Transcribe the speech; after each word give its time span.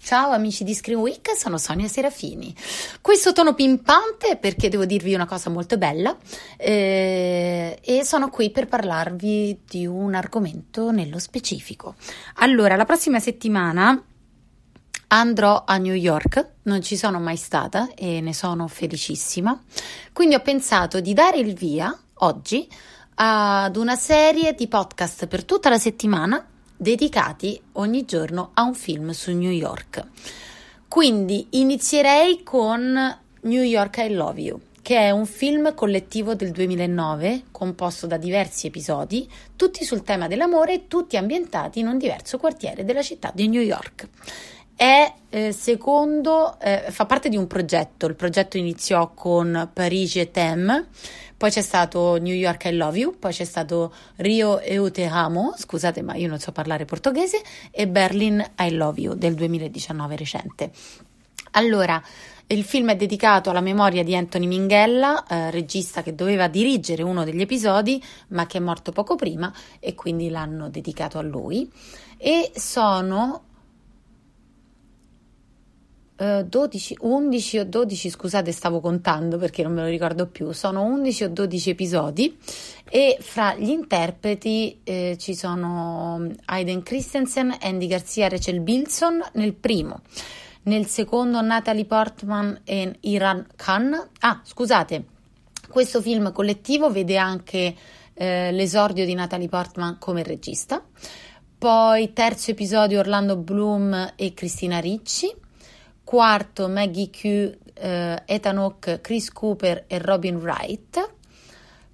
Ciao 0.00 0.30
amici 0.30 0.64
di 0.64 0.74
Screen 0.74 1.00
Week, 1.00 1.36
sono 1.36 1.58
Sonia 1.58 1.88
Serafini. 1.88 2.54
Questo 3.00 3.32
tono 3.32 3.52
pimpante 3.52 4.36
perché 4.36 4.68
devo 4.68 4.86
dirvi 4.86 5.12
una 5.12 5.26
cosa 5.26 5.50
molto 5.50 5.76
bella 5.76 6.16
eh, 6.56 7.78
e 7.82 8.04
sono 8.04 8.30
qui 8.30 8.50
per 8.50 8.68
parlarvi 8.68 9.60
di 9.68 9.86
un 9.86 10.14
argomento 10.14 10.90
nello 10.92 11.18
specifico. 11.18 11.96
Allora, 12.36 12.76
la 12.76 12.86
prossima 12.86 13.18
settimana 13.18 14.02
andrò 15.08 15.64
a 15.66 15.76
New 15.76 15.94
York, 15.94 16.48
non 16.62 16.80
ci 16.80 16.96
sono 16.96 17.18
mai 17.18 17.36
stata 17.36 17.92
e 17.94 18.20
ne 18.20 18.32
sono 18.32 18.66
felicissima, 18.66 19.60
quindi 20.12 20.36
ho 20.36 20.40
pensato 20.40 21.00
di 21.00 21.12
dare 21.12 21.38
il 21.38 21.54
via 21.54 21.94
oggi 22.20 22.66
ad 23.16 23.76
una 23.76 23.96
serie 23.96 24.54
di 24.54 24.68
podcast 24.68 25.26
per 25.26 25.44
tutta 25.44 25.68
la 25.68 25.78
settimana 25.78 26.46
dedicati 26.78 27.60
ogni 27.72 28.04
giorno 28.04 28.52
a 28.54 28.62
un 28.62 28.74
film 28.74 29.10
su 29.10 29.32
New 29.36 29.50
York. 29.50 30.06
Quindi 30.86 31.48
inizierei 31.50 32.42
con 32.44 33.18
New 33.40 33.62
York 33.62 33.98
I 33.98 34.14
Love 34.14 34.40
You, 34.40 34.60
che 34.80 34.96
è 34.96 35.10
un 35.10 35.26
film 35.26 35.74
collettivo 35.74 36.34
del 36.34 36.52
2009 36.52 37.42
composto 37.50 38.06
da 38.06 38.16
diversi 38.16 38.68
episodi, 38.68 39.28
tutti 39.56 39.84
sul 39.84 40.02
tema 40.02 40.28
dell'amore 40.28 40.74
e 40.74 40.86
tutti 40.86 41.16
ambientati 41.16 41.80
in 41.80 41.88
un 41.88 41.98
diverso 41.98 42.38
quartiere 42.38 42.84
della 42.84 43.02
città 43.02 43.32
di 43.34 43.48
New 43.48 43.60
York. 43.60 44.08
È 44.78 45.12
eh, 45.30 45.50
secondo, 45.50 46.56
eh, 46.60 46.84
fa 46.90 47.04
parte 47.04 47.28
di 47.28 47.36
un 47.36 47.48
progetto, 47.48 48.06
il 48.06 48.14
progetto 48.14 48.58
iniziò 48.58 49.10
con 49.12 49.68
Parigi 49.72 50.20
et 50.20 50.30
Thème, 50.30 50.86
poi 51.36 51.50
c'è 51.50 51.62
stato 51.62 52.16
New 52.18 52.32
York 52.32 52.66
I 52.66 52.76
Love 52.76 52.96
You, 52.96 53.18
poi 53.18 53.32
c'è 53.32 53.42
stato 53.42 53.92
Rio 54.18 54.60
Eu 54.60 54.88
Te 54.92 55.06
Amo, 55.06 55.52
scusate 55.56 56.00
ma 56.02 56.14
io 56.14 56.28
non 56.28 56.38
so 56.38 56.52
parlare 56.52 56.84
portoghese, 56.84 57.42
e 57.72 57.88
Berlin 57.88 58.52
I 58.56 58.70
Love 58.70 59.00
You 59.00 59.14
del 59.14 59.34
2019 59.34 60.14
recente. 60.14 60.70
Allora, 61.52 62.00
il 62.46 62.62
film 62.62 62.90
è 62.90 62.96
dedicato 62.96 63.50
alla 63.50 63.60
memoria 63.60 64.04
di 64.04 64.14
Anthony 64.14 64.46
Minghella, 64.46 65.26
eh, 65.26 65.50
regista 65.50 66.04
che 66.04 66.14
doveva 66.14 66.46
dirigere 66.46 67.02
uno 67.02 67.24
degli 67.24 67.40
episodi, 67.40 68.00
ma 68.28 68.46
che 68.46 68.58
è 68.58 68.60
morto 68.60 68.92
poco 68.92 69.16
prima 69.16 69.52
e 69.80 69.96
quindi 69.96 70.30
l'hanno 70.30 70.68
dedicato 70.68 71.18
a 71.18 71.22
lui. 71.22 71.68
E 72.16 72.52
sono 72.54 73.47
12, 76.18 76.96
11 77.00 77.58
o 77.58 77.64
12, 77.64 78.10
scusate, 78.10 78.50
stavo 78.50 78.80
contando 78.80 79.38
perché 79.38 79.62
non 79.62 79.72
me 79.72 79.82
lo 79.82 79.88
ricordo 79.88 80.26
più. 80.26 80.50
Sono 80.50 80.82
11 80.82 81.24
o 81.24 81.28
12 81.28 81.70
episodi 81.70 82.36
e 82.90 83.18
fra 83.20 83.54
gli 83.54 83.68
interpreti 83.68 84.80
eh, 84.82 85.16
ci 85.16 85.36
sono 85.36 86.28
Aiden 86.46 86.82
Christensen, 86.82 87.56
Andy 87.60 87.86
Garcia, 87.86 88.28
Rachel 88.28 88.60
Bilson 88.60 89.22
nel 89.34 89.54
primo. 89.54 90.00
Nel 90.62 90.86
secondo 90.86 91.40
Natalie 91.40 91.84
Portman 91.84 92.62
e 92.64 92.96
Iran 93.02 93.46
Khan. 93.54 94.08
Ah, 94.18 94.40
scusate, 94.42 95.04
questo 95.68 96.02
film 96.02 96.32
collettivo 96.32 96.90
vede 96.90 97.16
anche 97.16 97.76
eh, 98.14 98.50
l'esordio 98.50 99.04
di 99.04 99.14
Natalie 99.14 99.48
Portman 99.48 99.98
come 100.00 100.24
regista. 100.24 100.82
Poi 101.56 102.12
terzo 102.12 102.50
episodio 102.50 102.98
Orlando 102.98 103.36
Bloom 103.36 104.14
e 104.16 104.34
Cristina 104.34 104.80
Ricci 104.80 105.46
quarto 106.08 106.68
Maggie 106.68 107.10
Q, 107.10 107.58
eh, 107.74 108.22
Ethan 108.24 108.56
Hawke, 108.56 109.02
Chris 109.02 109.30
Cooper 109.30 109.84
e 109.86 109.98
Robin 109.98 110.36
Wright, 110.36 111.16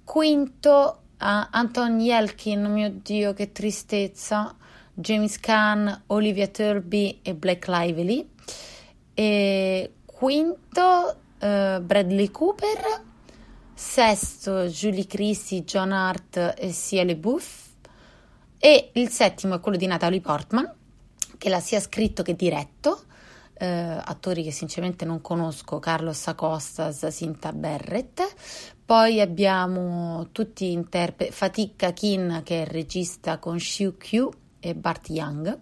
quinto 0.05 0.99
uh, 1.19 1.47
Anton 1.51 1.99
Yelkin, 1.99 2.63
mio 2.63 2.91
Dio 2.91 3.33
che 3.33 3.51
tristezza, 3.51 4.55
James 4.93 5.37
Caan, 5.41 6.03
Olivia 6.07 6.47
Turby 6.47 7.19
e 7.21 7.35
Black 7.35 7.67
Lively, 7.67 8.29
e 9.13 9.91
quinto 10.05 11.17
uh, 11.41 11.81
Bradley 11.81 12.31
Cooper, 12.31 13.03
sesto 13.73 14.61
Julie 14.67 15.07
Christie, 15.07 15.65
John 15.65 15.91
Hart 15.91 16.53
e 16.57 16.71
Sia 16.71 17.03
LeBouf 17.03 17.63
e 18.59 18.91
il 18.93 19.09
settimo 19.09 19.55
è 19.55 19.59
quello 19.59 19.75
di 19.75 19.87
Natalie 19.87 20.21
Portman 20.21 20.73
che 21.37 21.49
l'ha 21.49 21.59
sia 21.59 21.81
scritto 21.81 22.23
che 22.23 22.33
diretto 22.33 23.07
eh, 23.57 24.01
attori 24.03 24.43
che 24.43 24.51
sinceramente 24.51 25.05
non 25.05 25.21
conosco, 25.21 25.79
Carlos 25.79 26.27
Acostas, 26.27 27.07
Sinta 27.07 27.53
Barrett. 27.53 28.21
Poi 28.85 29.21
abbiamo 29.21 30.27
tutti 30.31 30.71
interpreti, 30.71 31.31
Fatik 31.31 31.93
Kin 31.93 32.41
che 32.43 32.59
è 32.59 32.61
il 32.61 32.67
regista 32.67 33.39
con 33.39 33.57
Xiu 33.57 33.95
Q 33.97 34.29
e 34.59 34.75
Bart 34.75 35.09
Young. 35.09 35.59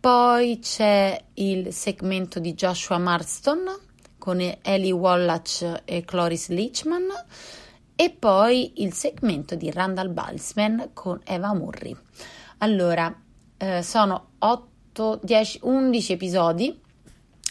Poi 0.00 0.58
c'è 0.60 1.20
il 1.34 1.72
segmento 1.72 2.40
di 2.40 2.54
Joshua 2.54 2.98
Marston 2.98 3.66
con 4.16 4.40
Ellie 4.40 4.92
Wallach 4.92 5.82
e 5.84 6.04
Cloris 6.04 6.48
Leachman 6.48 7.06
e 7.94 8.10
poi 8.10 8.82
il 8.82 8.92
segmento 8.92 9.54
di 9.54 9.70
Randall 9.70 10.12
Balsman 10.12 10.90
con 10.92 11.20
Eva 11.24 11.52
Murray. 11.52 11.96
Allora, 12.58 13.12
eh, 13.56 13.82
sono 13.82 14.30
8 14.38 14.76
8, 14.98 15.20
10, 15.22 15.60
11 15.62 16.12
episodi. 16.12 16.80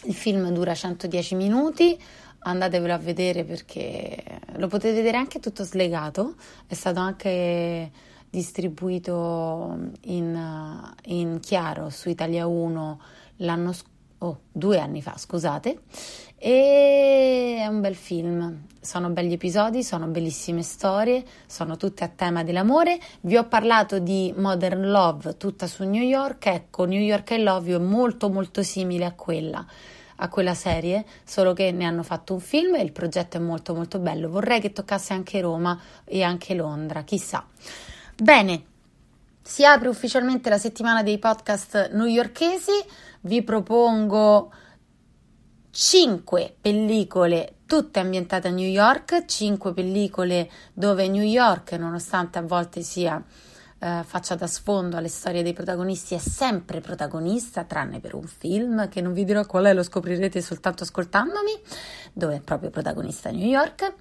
Il 0.04 0.14
film 0.14 0.50
dura 0.50 0.74
110 0.74 1.34
minuti. 1.34 1.98
Andatevelo 2.40 2.92
a 2.92 2.98
vedere 2.98 3.44
perché 3.44 4.22
lo 4.56 4.68
potete 4.68 4.94
vedere 4.94 5.16
anche 5.16 5.40
tutto 5.40 5.64
slegato. 5.64 6.34
È 6.66 6.74
stato 6.74 7.00
anche 7.00 7.90
distribuito 8.28 9.78
in, 10.02 10.92
in 11.06 11.40
chiaro 11.40 11.88
su 11.88 12.10
Italia 12.10 12.46
1 12.46 13.00
l'anno 13.36 13.72
scorso 13.72 13.96
oh, 14.18 14.40
due 14.50 14.78
anni 14.78 15.02
fa, 15.02 15.16
scusate, 15.16 15.82
e 16.36 17.56
è 17.60 17.67
un 17.78 17.80
bel 17.80 17.94
film. 17.94 18.66
Sono 18.80 19.08
belli 19.10 19.34
episodi, 19.34 19.82
sono 19.84 20.06
bellissime 20.06 20.62
storie, 20.62 21.24
sono 21.46 21.76
tutte 21.76 22.02
a 22.04 22.08
tema 22.08 22.42
dell'amore. 22.42 22.98
Vi 23.20 23.36
ho 23.36 23.46
parlato 23.46 24.00
di 24.00 24.34
Modern 24.36 24.90
Love, 24.90 25.36
tutta 25.36 25.66
su 25.66 25.84
New 25.84 26.02
York. 26.02 26.46
Ecco, 26.46 26.84
New 26.84 27.00
York 27.00 27.30
I 27.30 27.42
Love 27.42 27.70
You 27.70 27.80
è 27.80 27.84
molto 27.84 28.28
molto 28.28 28.62
simile 28.62 29.04
a 29.04 29.12
quella 29.12 29.64
a 30.20 30.28
quella 30.28 30.54
serie, 30.54 31.06
solo 31.22 31.52
che 31.52 31.70
ne 31.70 31.84
hanno 31.84 32.02
fatto 32.02 32.34
un 32.34 32.40
film 32.40 32.74
e 32.74 32.82
il 32.82 32.90
progetto 32.90 33.36
è 33.36 33.40
molto 33.40 33.72
molto 33.72 34.00
bello. 34.00 34.28
Vorrei 34.28 34.60
che 34.60 34.72
toccasse 34.72 35.12
anche 35.12 35.40
Roma 35.40 35.80
e 36.04 36.24
anche 36.24 36.54
Londra, 36.54 37.04
chissà. 37.04 37.46
Bene, 38.16 38.64
si 39.40 39.64
apre 39.64 39.86
ufficialmente 39.86 40.50
la 40.50 40.58
settimana 40.58 41.04
dei 41.04 41.18
podcast 41.18 41.92
newyorkesi 41.92 42.72
vi 43.20 43.44
propongo 43.44 44.52
5 45.70 46.56
pellicole 46.60 47.57
tutte 47.68 48.00
ambientate 48.00 48.48
a 48.48 48.50
New 48.50 48.66
York, 48.66 49.26
5 49.26 49.74
pellicole 49.74 50.50
dove 50.72 51.06
New 51.06 51.22
York, 51.22 51.72
nonostante 51.72 52.38
a 52.38 52.42
volte 52.42 52.80
sia 52.80 53.22
eh, 53.78 54.02
faccia 54.04 54.34
da 54.36 54.46
sfondo 54.46 54.96
alle 54.96 55.08
storie 55.08 55.42
dei 55.42 55.52
protagonisti, 55.52 56.14
è 56.14 56.18
sempre 56.18 56.80
protagonista, 56.80 57.64
tranne 57.64 58.00
per 58.00 58.14
un 58.14 58.26
film 58.26 58.88
che 58.88 59.02
non 59.02 59.12
vi 59.12 59.26
dirò 59.26 59.44
qual 59.44 59.66
è, 59.66 59.74
lo 59.74 59.82
scoprirete 59.82 60.40
soltanto 60.40 60.84
ascoltandomi, 60.84 61.60
dove 62.14 62.36
è 62.36 62.40
proprio 62.40 62.70
protagonista 62.70 63.30
New 63.30 63.46
York. 63.46 63.92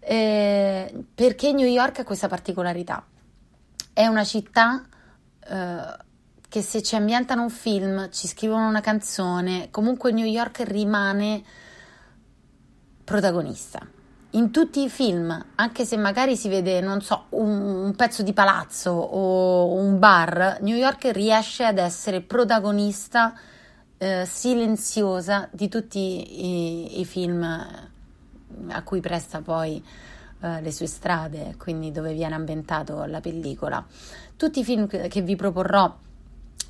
Eh, 0.00 1.04
perché 1.14 1.52
New 1.52 1.68
York 1.68 2.00
ha 2.00 2.04
questa 2.04 2.26
particolarità? 2.26 3.06
È 3.92 4.04
una 4.04 4.24
città 4.24 4.84
eh, 5.48 5.96
che 6.48 6.60
se 6.60 6.82
ci 6.82 6.96
ambientano 6.96 7.42
un 7.42 7.50
film, 7.50 8.10
ci 8.10 8.26
scrivono 8.26 8.66
una 8.66 8.80
canzone, 8.80 9.68
comunque 9.70 10.10
New 10.10 10.26
York 10.26 10.64
rimane 10.66 11.44
protagonista. 13.04 13.80
In 14.34 14.50
tutti 14.50 14.82
i 14.82 14.88
film, 14.88 15.44
anche 15.56 15.84
se 15.84 15.96
magari 15.98 16.36
si 16.36 16.48
vede, 16.48 16.80
non 16.80 17.02
so, 17.02 17.26
un, 17.30 17.50
un 17.50 17.94
pezzo 17.94 18.22
di 18.22 18.32
palazzo 18.32 18.90
o 18.90 19.74
un 19.74 19.98
bar, 19.98 20.58
New 20.62 20.76
York 20.76 21.10
riesce 21.12 21.64
ad 21.64 21.76
essere 21.76 22.22
protagonista 22.22 23.34
eh, 23.98 24.24
silenziosa 24.24 25.48
di 25.52 25.68
tutti 25.68 25.98
i, 25.98 27.00
i, 27.00 27.04
film 27.04 27.42
a 27.42 28.82
cui 28.82 29.00
presta 29.00 29.42
poi 29.42 29.84
eh, 30.40 30.60
le 30.60 30.72
sue 30.72 30.86
strade, 30.86 31.54
quindi 31.58 31.92
dove 31.92 32.14
viene 32.14 32.34
ambientato 32.34 33.04
la 33.04 33.20
pellicola. 33.20 33.84
Tutti 34.34 34.60
i 34.60 34.64
film 34.64 34.86
che 34.86 35.20
vi 35.20 35.36
proporrò 35.36 35.94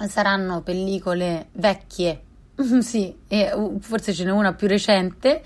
saranno 0.09 0.63
pellicole 0.63 1.49
vecchie, 1.53 2.23
sì, 2.81 3.17
e 3.29 3.53
uh, 3.53 3.79
forse 3.81 4.13
ce 4.13 4.25
n'è 4.25 4.31
una 4.31 4.53
più 4.53 4.69
recente, 4.69 5.43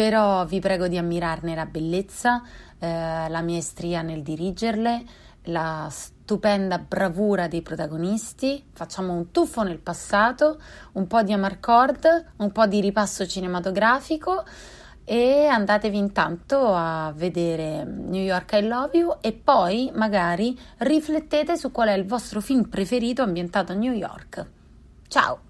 però 0.00 0.46
vi 0.46 0.60
prego 0.60 0.88
di 0.88 0.96
ammirarne 0.96 1.54
la 1.54 1.66
bellezza, 1.66 2.42
eh, 2.78 3.28
la 3.28 3.42
maestria 3.42 4.00
nel 4.00 4.22
dirigerle, 4.22 5.04
la 5.44 5.88
stupenda 5.90 6.78
bravura 6.78 7.48
dei 7.48 7.60
protagonisti. 7.60 8.64
Facciamo 8.72 9.12
un 9.12 9.30
tuffo 9.30 9.62
nel 9.62 9.78
passato, 9.78 10.58
un 10.92 11.06
po' 11.06 11.22
di 11.22 11.34
Amarcord, 11.34 12.32
un 12.38 12.50
po' 12.50 12.66
di 12.66 12.80
ripasso 12.80 13.26
cinematografico 13.26 14.42
e 15.04 15.44
andatevi 15.44 15.98
intanto 15.98 16.72
a 16.72 17.12
vedere 17.14 17.84
New 17.84 18.22
York 18.22 18.52
I 18.54 18.66
Love 18.66 18.96
You 18.96 19.18
e 19.20 19.34
poi 19.34 19.90
magari 19.94 20.58
riflettete 20.78 21.58
su 21.58 21.70
qual 21.70 21.88
è 21.88 21.92
il 21.92 22.06
vostro 22.06 22.40
film 22.40 22.70
preferito 22.70 23.20
ambientato 23.20 23.72
a 23.72 23.74
New 23.74 23.92
York. 23.92 24.46
Ciao! 25.08 25.49